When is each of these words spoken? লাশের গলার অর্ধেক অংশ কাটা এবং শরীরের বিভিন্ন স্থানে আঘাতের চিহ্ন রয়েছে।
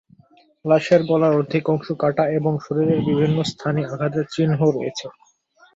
লাশের 0.65 1.01
গলার 1.09 1.33
অর্ধেক 1.33 1.65
অংশ 1.69 1.87
কাটা 2.01 2.25
এবং 2.37 2.53
শরীরের 2.65 2.99
বিভিন্ন 3.09 3.37
স্থানে 3.51 3.81
আঘাতের 3.85 4.25
চিহ্ন 4.33 4.59
রয়েছে। 4.69 5.05